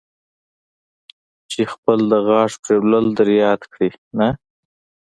[1.51, 4.29] چې خپل د غاښ پرېولل در یاد کړي، نه.